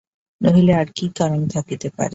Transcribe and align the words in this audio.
নহিলে 0.41 0.73
আর 0.75 0.87
কি 0.95 1.05
কারণ 1.17 1.41
থাকিতে 1.53 1.87
পারে! 1.89 2.09